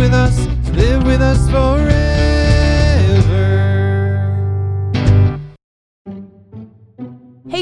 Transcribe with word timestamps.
with 0.00 0.14
us, 0.14 0.46
live 0.72 1.04
with 1.04 1.20
us 1.20 1.50
forever. 1.50 1.89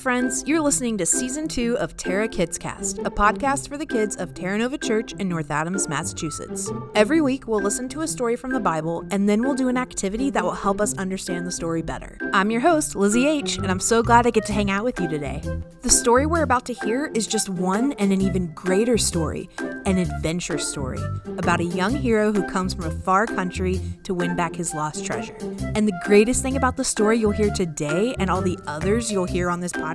Friends, 0.00 0.42
you're 0.46 0.62
listening 0.62 0.96
to 0.96 1.04
season 1.04 1.46
two 1.46 1.76
of 1.76 1.94
Terra 1.94 2.26
Kids 2.26 2.56
Cast, 2.56 3.00
a 3.00 3.10
podcast 3.10 3.68
for 3.68 3.76
the 3.76 3.84
kids 3.84 4.16
of 4.16 4.32
Terra 4.32 4.56
Nova 4.56 4.78
Church 4.78 5.12
in 5.18 5.28
North 5.28 5.50
Adams, 5.50 5.90
Massachusetts. 5.90 6.70
Every 6.94 7.20
week, 7.20 7.46
we'll 7.46 7.60
listen 7.60 7.86
to 7.90 8.00
a 8.00 8.08
story 8.08 8.34
from 8.34 8.50
the 8.50 8.60
Bible, 8.60 9.04
and 9.10 9.28
then 9.28 9.42
we'll 9.42 9.54
do 9.54 9.68
an 9.68 9.76
activity 9.76 10.30
that 10.30 10.42
will 10.42 10.52
help 10.52 10.80
us 10.80 10.96
understand 10.96 11.46
the 11.46 11.52
story 11.52 11.82
better. 11.82 12.16
I'm 12.32 12.50
your 12.50 12.62
host, 12.62 12.96
Lizzie 12.96 13.28
H., 13.28 13.58
and 13.58 13.70
I'm 13.70 13.78
so 13.78 14.02
glad 14.02 14.26
I 14.26 14.30
get 14.30 14.46
to 14.46 14.54
hang 14.54 14.70
out 14.70 14.84
with 14.84 14.98
you 14.98 15.06
today. 15.06 15.42
The 15.82 15.90
story 15.90 16.24
we're 16.24 16.44
about 16.44 16.64
to 16.66 16.72
hear 16.72 17.10
is 17.14 17.26
just 17.26 17.50
one 17.50 17.92
and 17.92 18.10
an 18.10 18.22
even 18.22 18.54
greater 18.54 18.96
story 18.96 19.50
an 19.86 19.96
adventure 19.96 20.58
story 20.58 21.00
about 21.38 21.58
a 21.58 21.64
young 21.64 21.96
hero 21.96 22.32
who 22.32 22.46
comes 22.46 22.74
from 22.74 22.84
a 22.84 22.90
far 22.90 23.26
country 23.26 23.80
to 24.04 24.12
win 24.12 24.36
back 24.36 24.54
his 24.54 24.74
lost 24.74 25.04
treasure. 25.04 25.36
And 25.74 25.88
the 25.88 25.98
greatest 26.04 26.42
thing 26.42 26.56
about 26.56 26.76
the 26.76 26.84
story 26.84 27.18
you'll 27.18 27.30
hear 27.30 27.50
today 27.50 28.14
and 28.18 28.30
all 28.30 28.42
the 28.42 28.58
others 28.66 29.10
you'll 29.10 29.24
hear 29.24 29.48
on 29.48 29.60
this 29.60 29.72
podcast 29.72 29.89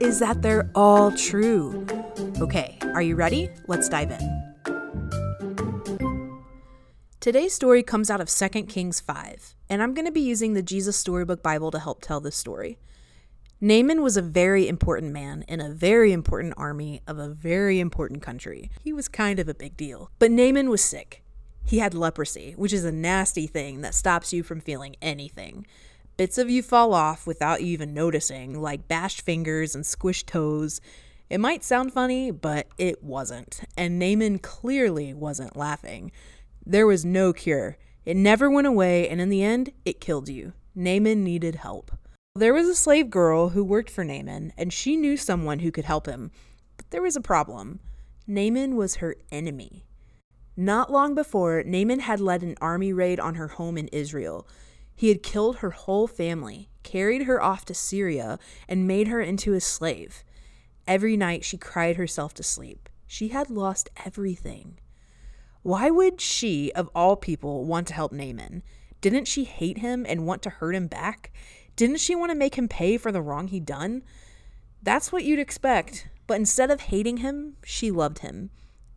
is 0.00 0.18
that 0.20 0.40
they're 0.40 0.70
all 0.74 1.12
true. 1.12 1.86
Okay, 2.40 2.78
are 2.94 3.02
you 3.02 3.14
ready? 3.14 3.50
Let's 3.66 3.88
dive 3.88 4.10
in. 4.10 4.54
Today's 7.20 7.52
story 7.52 7.82
comes 7.82 8.10
out 8.10 8.20
of 8.20 8.30
2 8.30 8.48
Kings 8.64 9.00
5, 9.00 9.54
and 9.68 9.82
I'm 9.82 9.92
going 9.92 10.06
to 10.06 10.12
be 10.12 10.20
using 10.20 10.54
the 10.54 10.62
Jesus 10.62 10.96
Storybook 10.96 11.42
Bible 11.42 11.70
to 11.72 11.78
help 11.78 12.00
tell 12.00 12.20
this 12.20 12.36
story. 12.36 12.78
Naaman 13.60 14.02
was 14.02 14.16
a 14.16 14.22
very 14.22 14.68
important 14.68 15.12
man 15.12 15.44
in 15.48 15.60
a 15.60 15.68
very 15.68 16.12
important 16.12 16.54
army 16.56 17.02
of 17.08 17.18
a 17.18 17.28
very 17.28 17.80
important 17.80 18.22
country. 18.22 18.70
He 18.82 18.92
was 18.92 19.08
kind 19.08 19.40
of 19.40 19.48
a 19.48 19.54
big 19.54 19.76
deal. 19.76 20.10
But 20.18 20.30
Naaman 20.30 20.70
was 20.70 20.80
sick. 20.80 21.24
He 21.64 21.80
had 21.80 21.92
leprosy, 21.92 22.52
which 22.52 22.72
is 22.72 22.84
a 22.84 22.92
nasty 22.92 23.46
thing 23.46 23.82
that 23.82 23.94
stops 23.94 24.32
you 24.32 24.42
from 24.42 24.60
feeling 24.60 24.96
anything. 25.02 25.66
Bits 26.18 26.36
of 26.36 26.50
you 26.50 26.64
fall 26.64 26.94
off 26.94 27.28
without 27.28 27.62
you 27.62 27.68
even 27.68 27.94
noticing, 27.94 28.60
like 28.60 28.88
bashed 28.88 29.20
fingers 29.20 29.76
and 29.76 29.84
squished 29.84 30.26
toes. 30.26 30.80
It 31.30 31.38
might 31.38 31.62
sound 31.62 31.92
funny, 31.92 32.32
but 32.32 32.66
it 32.76 33.04
wasn't. 33.04 33.60
And 33.76 34.00
Naaman 34.00 34.40
clearly 34.40 35.14
wasn't 35.14 35.56
laughing. 35.56 36.10
There 36.66 36.88
was 36.88 37.04
no 37.04 37.32
cure. 37.32 37.78
It 38.04 38.16
never 38.16 38.50
went 38.50 38.66
away, 38.66 39.08
and 39.08 39.20
in 39.20 39.28
the 39.28 39.44
end, 39.44 39.70
it 39.84 40.00
killed 40.00 40.28
you. 40.28 40.54
Naaman 40.74 41.22
needed 41.22 41.54
help. 41.54 41.92
There 42.34 42.52
was 42.52 42.66
a 42.66 42.74
slave 42.74 43.10
girl 43.10 43.50
who 43.50 43.62
worked 43.62 43.90
for 43.90 44.02
Naaman, 44.02 44.52
and 44.58 44.72
she 44.72 44.96
knew 44.96 45.16
someone 45.16 45.60
who 45.60 45.70
could 45.70 45.84
help 45.84 46.06
him. 46.06 46.32
But 46.76 46.90
there 46.90 47.02
was 47.02 47.14
a 47.14 47.20
problem. 47.20 47.78
Naaman 48.26 48.74
was 48.74 48.96
her 48.96 49.14
enemy. 49.30 49.84
Not 50.56 50.90
long 50.90 51.14
before, 51.14 51.62
Naaman 51.62 52.00
had 52.00 52.18
led 52.18 52.42
an 52.42 52.56
army 52.60 52.92
raid 52.92 53.20
on 53.20 53.36
her 53.36 53.46
home 53.46 53.78
in 53.78 53.86
Israel. 53.88 54.48
He 54.98 55.10
had 55.10 55.22
killed 55.22 55.58
her 55.58 55.70
whole 55.70 56.08
family, 56.08 56.70
carried 56.82 57.22
her 57.22 57.40
off 57.40 57.64
to 57.66 57.72
Syria, 57.74 58.36
and 58.68 58.88
made 58.88 59.06
her 59.06 59.20
into 59.20 59.54
a 59.54 59.60
slave. 59.60 60.24
Every 60.88 61.16
night 61.16 61.44
she 61.44 61.56
cried 61.56 61.94
herself 61.94 62.34
to 62.34 62.42
sleep. 62.42 62.88
She 63.06 63.28
had 63.28 63.48
lost 63.48 63.90
everything. 64.04 64.80
Why 65.62 65.88
would 65.88 66.20
she, 66.20 66.72
of 66.72 66.90
all 66.96 67.14
people, 67.14 67.64
want 67.64 67.86
to 67.86 67.94
help 67.94 68.10
Naaman? 68.10 68.64
Didn't 69.00 69.28
she 69.28 69.44
hate 69.44 69.78
him 69.78 70.04
and 70.08 70.26
want 70.26 70.42
to 70.42 70.50
hurt 70.50 70.74
him 70.74 70.88
back? 70.88 71.32
Didn't 71.76 72.00
she 72.00 72.16
want 72.16 72.32
to 72.32 72.36
make 72.36 72.56
him 72.56 72.66
pay 72.66 72.96
for 72.96 73.12
the 73.12 73.22
wrong 73.22 73.46
he'd 73.46 73.66
done? 73.66 74.02
That's 74.82 75.12
what 75.12 75.22
you'd 75.22 75.38
expect. 75.38 76.08
But 76.26 76.38
instead 76.38 76.72
of 76.72 76.80
hating 76.80 77.18
him, 77.18 77.54
she 77.62 77.92
loved 77.92 78.18
him. 78.18 78.50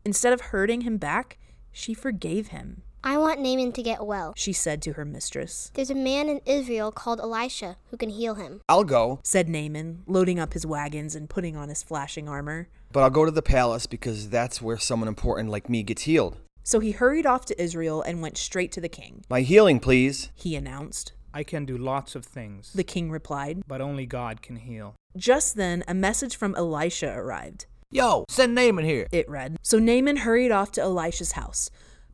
Instead 0.04 0.34
of 0.34 0.42
hurting 0.42 0.82
him 0.82 0.98
back, 0.98 1.38
she 1.72 1.94
forgave 1.94 2.48
him. 2.48 2.82
I 3.04 3.18
want 3.18 3.40
Naaman 3.40 3.72
to 3.74 3.82
get 3.84 4.06
well. 4.06 4.34
She 4.38 4.54
said 4.54 4.82
to 4.84 4.94
her 4.94 5.06
mistress. 5.06 5.72
There's 5.74 5.90
a 5.90 5.96
man 5.96 6.30
in 6.30 6.40
Israel 6.46 6.92
called 6.92 7.20
Elisha 7.20 7.78
who 7.90 7.98
can 7.98 8.10
heal 8.10 8.36
him. 8.36 8.62
I'll 8.70 8.84
go, 8.84 9.20
said 9.24 9.50
Naaman, 9.50 10.04
loading 10.06 10.40
up 10.40 10.54
his 10.54 10.68
wagons 10.68 11.16
and 11.16 11.28
putting 11.30 11.56
on 11.58 11.70
his 11.70 11.82
flashing 11.82 12.30
armor. 12.30 12.68
but 12.92 13.02
I'll 13.02 13.10
go 13.10 13.26
to 13.26 13.32
the 13.32 13.42
palace 13.42 13.88
because 13.88 14.30
that's 14.30 14.62
where 14.62 14.78
someone 14.78 15.08
important 15.08 15.50
like 15.50 15.68
me 15.70 15.82
gets 15.82 16.04
healed. 16.04 16.38
So 16.64 16.80
he 16.80 16.92
hurried 16.92 17.26
off 17.26 17.46
to 17.46 17.60
Israel 17.60 18.04
and 18.04 18.22
went 18.22 18.38
straight 18.38 18.72
to 18.74 18.82
the 18.82 18.90
king. 18.90 19.24
My 19.30 19.42
healing, 19.42 19.80
please. 19.80 20.30
He 20.36 20.56
announced. 20.56 21.14
I 21.34 21.44
can 21.44 21.66
do 21.66 21.78
lots 21.78 22.14
of 22.14 22.24
things, 22.26 22.72
The 22.74 22.84
king 22.84 23.10
replied. 23.10 23.64
but 23.68 23.82
only 23.82 24.06
God 24.06 24.42
can 24.44 24.58
heal. 24.58 24.94
Just 25.18 25.56
then, 25.56 25.84
a 25.88 25.94
message 25.96 26.36
from 26.36 26.54
Elisha 26.56 27.12
arrived. 27.18 27.66
Yo, 27.90 28.26
send 28.30 28.54
Naaman 28.54 28.86
here. 28.86 29.08
It 29.12 29.28
read. 29.28 29.58
So 29.64 29.80
Naaman 29.80 30.18
hurried 30.18 30.52
off 30.52 30.72
to 30.74 30.82
Elisha's 30.82 31.32
house. 31.34 31.70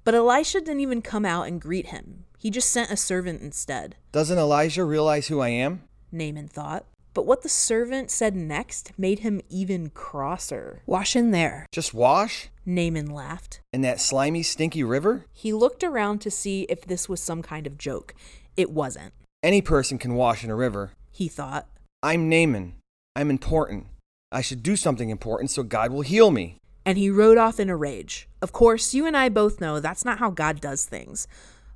But 0.08 0.16
Elisha 0.16 0.62
didn't 0.62 0.80
even 0.80 1.02
come 1.02 1.26
out 1.26 1.50
and 1.50 1.60
greet 1.60 1.88
him. 1.88 2.24
He 2.38 2.50
just 2.50 2.70
sent 2.70 2.92
a 2.92 2.96
servant 2.96 3.42
instead. 3.42 3.98
Doesn't 4.14 4.38
Elijah 4.38 4.86
realize 4.86 5.28
who 5.28 5.42
I 5.42 5.50
am? 5.50 5.82
Naaman 6.14 6.48
thought. 6.48 6.86
But 7.14 7.26
what 7.26 7.42
the 7.42 7.50
servant 7.50 8.10
said 8.10 8.34
next 8.34 8.94
made 8.98 9.20
him 9.20 9.42
even 9.50 9.90
crosser. 9.90 10.82
Wash 10.86 11.14
in 11.18 11.32
there, 11.32 11.66
Just 11.74 11.94
wash? 11.94 12.48
Naaman 12.66 13.08
laughed. 13.10 13.60
In 13.74 13.82
that 13.82 14.00
slimy, 14.00 14.44
stinky 14.44 14.82
river? 14.82 15.26
He 15.34 15.52
looked 15.52 15.84
around 15.84 16.20
to 16.20 16.32
see 16.32 16.62
if 16.70 16.86
this 16.86 17.10
was 17.10 17.20
some 17.20 17.42
kind 17.42 17.68
of 17.68 17.78
joke. 17.78 18.14
It 18.56 18.72
wasn't, 18.72 19.12
Any 19.44 19.62
person 19.62 19.98
can 19.98 20.16
wash 20.16 20.42
in 20.42 20.50
a 20.50 20.56
river. 20.56 20.92
he 21.12 21.28
thought. 21.28 21.68
I'm 22.02 22.30
Naaman. 22.30 22.76
I'm 23.14 23.30
important. 23.30 23.88
I 24.32 24.40
should 24.40 24.64
do 24.64 24.78
something 24.78 25.10
important 25.10 25.52
so 25.52 25.64
God 25.64 25.92
will 25.92 26.00
heal 26.00 26.32
me. 26.32 26.60
And 26.86 26.98
he 26.98 27.10
rode 27.10 27.38
off 27.38 27.60
in 27.60 27.70
a 27.70 27.76
rage. 27.76 28.27
Of 28.42 28.52
course, 28.52 28.94
you 28.94 29.06
and 29.06 29.18
I 29.18 29.30
both 29.30 29.60
know 29.60 29.80
that's 29.80 30.06
not 30.06 30.20
how 30.20 30.30
God 30.30 30.62
does 30.62 30.86
things. 30.86 31.28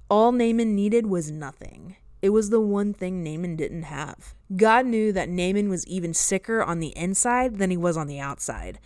All 0.10 0.32
Naaman 0.32 0.76
needed 0.76 1.08
was 1.08 1.32
nothing. 1.32 1.96
It 2.22 2.30
was 2.30 2.52
the 2.52 2.62
one 2.62 2.94
thing 2.94 3.24
Naaman 3.24 3.56
didn't 3.56 3.84
have. 3.84 4.36
God 4.56 4.86
knew 4.86 5.12
that 5.12 5.30
Naaman 5.30 5.70
was 5.70 5.88
even 5.88 6.14
sicker 6.14 6.62
on 6.62 6.80
the 6.80 6.96
inside 6.96 7.58
than 7.58 7.72
he 7.72 7.78
was 7.78 7.98
on 7.98 8.06
the 8.08 8.20
outside. 8.20 8.80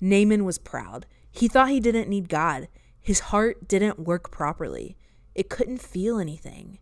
Naaman 0.00 0.44
was 0.44 0.58
proud. 0.58 1.04
He 1.30 1.48
thought 1.48 1.68
he 1.68 1.80
didn't 1.80 2.08
need 2.08 2.30
God. 2.30 2.68
His 3.00 3.20
heart 3.20 3.68
didn't 3.68 3.98
work 3.98 4.30
properly. 4.30 4.96
It 5.34 5.50
couldn't 5.50 5.82
feel 5.82 6.18
anything. 6.18 6.78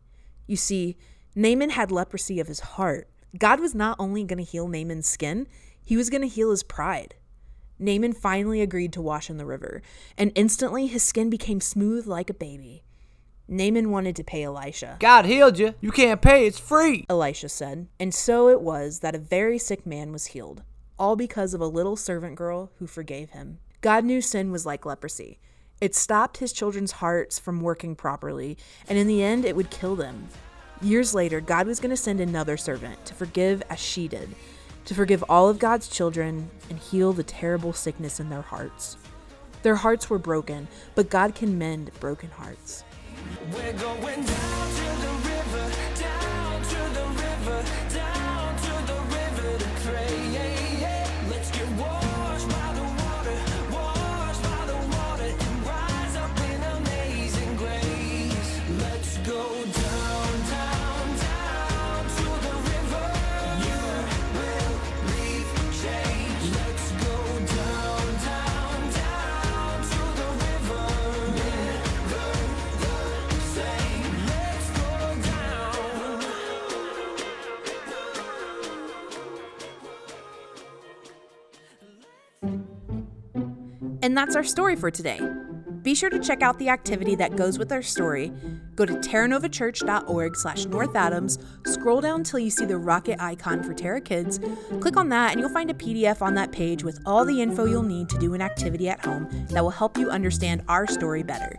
You 0.46 0.56
see, 0.56 0.96
Naaman 1.34 1.70
had 1.70 1.90
leprosy 1.90 2.38
of 2.38 2.46
his 2.46 2.60
heart. 2.60 3.08
God 3.36 3.58
was 3.58 3.74
not 3.74 3.96
only 3.98 4.22
going 4.22 4.38
to 4.38 4.50
heal 4.50 4.68
Naaman's 4.68 5.08
skin, 5.08 5.48
he 5.82 5.96
was 5.96 6.08
going 6.08 6.22
to 6.22 6.28
heal 6.28 6.50
his 6.50 6.62
pride. 6.62 7.16
Naaman 7.78 8.12
finally 8.12 8.60
agreed 8.60 8.92
to 8.94 9.02
wash 9.02 9.28
in 9.28 9.36
the 9.36 9.46
river, 9.46 9.82
and 10.16 10.32
instantly 10.34 10.86
his 10.86 11.02
skin 11.02 11.30
became 11.30 11.60
smooth 11.60 12.06
like 12.06 12.30
a 12.30 12.34
baby. 12.34 12.84
Naaman 13.48 13.90
wanted 13.90 14.16
to 14.16 14.24
pay 14.24 14.42
Elisha. 14.42 14.96
God 14.98 15.24
healed 15.24 15.58
you. 15.58 15.74
You 15.80 15.92
can't 15.92 16.20
pay. 16.20 16.46
It's 16.46 16.58
free. 16.58 17.06
Elisha 17.08 17.48
said. 17.48 17.86
And 18.00 18.12
so 18.12 18.48
it 18.48 18.60
was 18.60 19.00
that 19.00 19.14
a 19.14 19.18
very 19.18 19.58
sick 19.58 19.86
man 19.86 20.10
was 20.10 20.26
healed, 20.26 20.62
all 20.98 21.14
because 21.14 21.54
of 21.54 21.60
a 21.60 21.66
little 21.66 21.96
servant 21.96 22.34
girl 22.34 22.72
who 22.78 22.86
forgave 22.86 23.30
him. 23.30 23.58
God 23.82 24.04
knew 24.04 24.20
sin 24.20 24.50
was 24.50 24.66
like 24.66 24.84
leprosy. 24.84 25.38
It 25.80 25.94
stopped 25.94 26.38
his 26.38 26.52
children's 26.52 26.92
hearts 26.92 27.38
from 27.38 27.60
working 27.60 27.94
properly, 27.94 28.56
and 28.88 28.98
in 28.98 29.06
the 29.06 29.22
end, 29.22 29.44
it 29.44 29.54
would 29.54 29.70
kill 29.70 29.94
them. 29.94 30.28
Years 30.80 31.14
later, 31.14 31.40
God 31.40 31.66
was 31.66 31.80
going 31.80 31.90
to 31.90 31.96
send 31.96 32.20
another 32.20 32.56
servant 32.56 33.04
to 33.06 33.14
forgive 33.14 33.62
as 33.70 33.78
she 33.78 34.08
did, 34.08 34.34
to 34.86 34.94
forgive 34.94 35.22
all 35.28 35.48
of 35.48 35.58
God's 35.58 35.88
children 35.88 36.50
and 36.70 36.78
heal 36.78 37.12
the 37.12 37.22
terrible 37.22 37.72
sickness 37.72 38.18
in 38.18 38.30
their 38.30 38.42
hearts. 38.42 38.96
Their 39.62 39.76
hearts 39.76 40.08
were 40.08 40.18
broken, 40.18 40.68
but 40.94 41.10
God 41.10 41.34
can 41.34 41.58
mend 41.58 41.90
broken 42.00 42.30
hearts. 42.30 42.84
And 84.06 84.16
that's 84.16 84.36
our 84.36 84.44
story 84.44 84.76
for 84.76 84.88
today. 84.88 85.20
Be 85.82 85.92
sure 85.92 86.10
to 86.10 86.20
check 86.20 86.40
out 86.40 86.60
the 86.60 86.68
activity 86.68 87.16
that 87.16 87.34
goes 87.34 87.58
with 87.58 87.72
our 87.72 87.82
story. 87.82 88.32
Go 88.76 88.86
to 88.86 88.92
terranovachurch.org 88.92 90.36
slash 90.36 90.64
North 90.66 90.94
Adams, 90.94 91.40
scroll 91.66 92.00
down 92.00 92.22
till 92.22 92.38
you 92.38 92.48
see 92.48 92.64
the 92.64 92.78
rocket 92.78 93.20
icon 93.20 93.64
for 93.64 93.74
Terra 93.74 94.00
Kids, 94.00 94.38
click 94.78 94.96
on 94.96 95.08
that 95.08 95.32
and 95.32 95.40
you'll 95.40 95.48
find 95.48 95.72
a 95.72 95.74
PDF 95.74 96.22
on 96.22 96.34
that 96.34 96.52
page 96.52 96.84
with 96.84 97.00
all 97.04 97.24
the 97.24 97.42
info 97.42 97.64
you'll 97.64 97.82
need 97.82 98.08
to 98.08 98.18
do 98.18 98.32
an 98.32 98.40
activity 98.40 98.88
at 98.88 99.04
home 99.04 99.28
that 99.48 99.64
will 99.64 99.70
help 99.70 99.98
you 99.98 100.08
understand 100.08 100.62
our 100.68 100.86
story 100.86 101.24
better. 101.24 101.58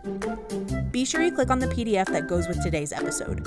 Be 0.98 1.04
sure 1.04 1.22
you 1.22 1.30
click 1.30 1.48
on 1.48 1.60
the 1.60 1.68
PDF 1.68 2.06
that 2.06 2.26
goes 2.26 2.48
with 2.48 2.60
today's 2.60 2.92
episode. 2.92 3.46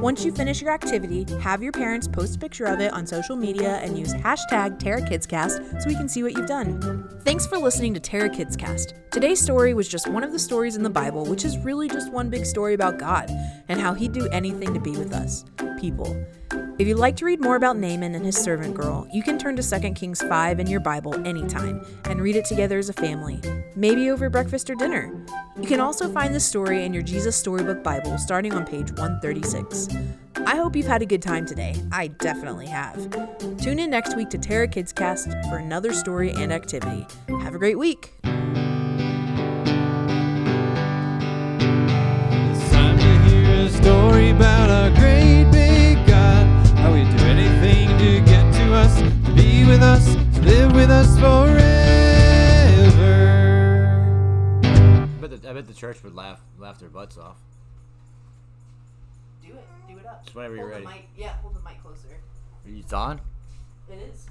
Once 0.00 0.24
you 0.24 0.32
finish 0.32 0.62
your 0.62 0.70
activity, 0.70 1.26
have 1.40 1.62
your 1.62 1.70
parents 1.70 2.08
post 2.08 2.36
a 2.36 2.38
picture 2.38 2.64
of 2.64 2.80
it 2.80 2.90
on 2.94 3.06
social 3.06 3.36
media 3.36 3.76
and 3.82 3.98
use 3.98 4.14
hashtag 4.14 4.78
TerraKidsCast 4.78 5.82
so 5.82 5.88
we 5.90 5.94
can 5.94 6.08
see 6.08 6.22
what 6.22 6.32
you've 6.32 6.46
done. 6.46 7.06
Thanks 7.22 7.46
for 7.46 7.58
listening 7.58 7.92
to 7.92 8.00
Terra 8.00 8.30
Kids 8.30 8.56
Cast. 8.56 8.94
Today's 9.10 9.38
story 9.38 9.74
was 9.74 9.88
just 9.88 10.08
one 10.08 10.24
of 10.24 10.32
the 10.32 10.38
stories 10.38 10.74
in 10.74 10.82
the 10.82 10.88
Bible, 10.88 11.26
which 11.26 11.44
is 11.44 11.58
really 11.58 11.86
just 11.86 12.10
one 12.10 12.30
big 12.30 12.46
story 12.46 12.72
about 12.72 12.96
God 12.96 13.30
and 13.68 13.78
how 13.78 13.92
he'd 13.92 14.14
do 14.14 14.26
anything 14.28 14.72
to 14.72 14.80
be 14.80 14.92
with 14.92 15.12
us, 15.12 15.44
people. 15.76 16.16
If 16.78 16.86
you'd 16.86 16.98
like 16.98 17.16
to 17.16 17.24
read 17.24 17.40
more 17.40 17.56
about 17.56 17.78
Naaman 17.78 18.14
and 18.14 18.24
his 18.24 18.36
servant 18.36 18.74
girl, 18.74 19.08
you 19.12 19.22
can 19.22 19.38
turn 19.38 19.56
to 19.56 19.62
2 19.62 19.92
Kings 19.94 20.20
5 20.20 20.60
in 20.60 20.66
your 20.66 20.80
Bible 20.80 21.14
anytime 21.26 21.84
and 22.04 22.20
read 22.20 22.36
it 22.36 22.44
together 22.44 22.78
as 22.78 22.88
a 22.88 22.92
family, 22.92 23.40
maybe 23.74 24.10
over 24.10 24.28
breakfast 24.28 24.68
or 24.68 24.74
dinner. 24.74 25.10
You 25.58 25.66
can 25.66 25.80
also 25.80 26.12
find 26.12 26.34
the 26.34 26.40
story 26.40 26.84
in 26.84 26.92
your 26.92 27.02
Jesus 27.02 27.34
Storybook 27.34 27.82
Bible 27.82 28.18
starting 28.18 28.52
on 28.52 28.66
page 28.66 28.90
136. 28.92 29.88
I 30.46 30.56
hope 30.56 30.76
you've 30.76 30.86
had 30.86 31.02
a 31.02 31.06
good 31.06 31.22
time 31.22 31.46
today. 31.46 31.74
I 31.90 32.08
definitely 32.08 32.66
have. 32.66 33.10
Tune 33.58 33.78
in 33.78 33.90
next 33.90 34.16
week 34.16 34.28
to 34.30 34.38
Terra 34.38 34.68
Kids 34.68 34.92
Cast 34.92 35.30
for 35.48 35.56
another 35.56 35.92
story 35.92 36.30
and 36.30 36.52
activity. 36.52 37.06
Have 37.40 37.54
a 37.54 37.58
great 37.58 37.78
week. 37.78 38.12
With 50.86 50.94
us 50.94 51.18
forever. 51.18 51.58
I 54.62 55.06
bet, 55.20 55.42
the, 55.42 55.50
I 55.50 55.52
bet 55.52 55.66
the 55.66 55.74
church 55.74 56.02
would 56.04 56.14
laugh 56.14 56.40
laugh 56.58 56.78
their 56.78 56.88
butts 56.88 57.18
off. 57.18 57.38
Do 59.42 59.48
it. 59.48 59.66
Do 59.88 59.98
it 59.98 60.06
up. 60.06 60.24
Just 60.24 60.36
whenever 60.36 60.54
you're 60.54 60.68
ready. 60.68 60.86
yeah, 61.16 61.32
hold 61.42 61.56
the 61.56 61.60
mic 61.60 61.82
closer. 61.82 62.20
Are 62.64 62.70
you 62.70 62.84
on? 62.92 63.20
It 63.90 63.98
is. 64.12 64.26